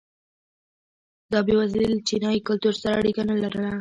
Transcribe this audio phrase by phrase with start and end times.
[1.31, 3.69] دا بېوزلي له چینايي کلتور سره اړیکه نه لرله.